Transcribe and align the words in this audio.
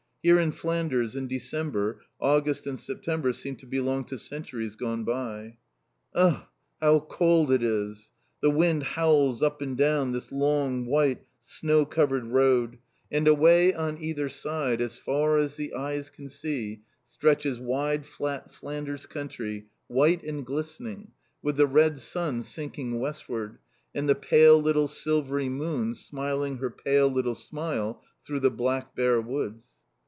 Here 0.23 0.39
in 0.39 0.51
Flanders, 0.51 1.15
in 1.15 1.27
December, 1.27 2.03
August 2.19 2.67
and 2.67 2.79
September 2.79 3.33
seem 3.33 3.55
to 3.55 3.65
belong 3.65 4.03
to 4.05 4.19
centuries 4.19 4.75
gone 4.75 5.03
by. 5.03 5.57
Ugh! 6.13 6.43
How 6.79 6.99
cold 6.99 7.51
it 7.51 7.63
is! 7.63 8.11
The 8.39 8.51
wind 8.51 8.83
howls 8.83 9.41
up 9.41 9.63
and 9.63 9.75
down 9.75 10.11
this 10.11 10.31
long, 10.31 10.85
white, 10.85 11.23
snow 11.39 11.87
covered 11.87 12.27
road, 12.27 12.77
and 13.11 13.27
away 13.27 13.73
on 13.73 13.97
either 13.99 14.29
side, 14.29 14.79
as 14.79 14.95
far 14.95 15.39
as 15.39 15.55
the 15.55 15.73
eyes 15.73 16.11
can 16.11 16.29
see, 16.29 16.83
stretches 17.07 17.57
wide 17.59 18.05
flat 18.05 18.53
Flanders 18.53 19.07
country, 19.07 19.65
white 19.87 20.21
and 20.21 20.45
glistening, 20.45 21.13
with 21.41 21.57
the 21.57 21.65
red 21.65 21.97
sun 21.97 22.43
sinking 22.43 22.99
westward, 22.99 23.57
and 23.95 24.07
the 24.07 24.13
pale 24.13 24.61
little 24.61 24.85
silvery 24.87 25.49
moon 25.49 25.95
smiling 25.95 26.57
her 26.57 26.69
pale 26.69 27.09
little 27.11 27.33
smile 27.33 28.03
through 28.23 28.41
the 28.41 28.51
black 28.51 28.95
bare 28.95 29.19
woods. 29.19 29.79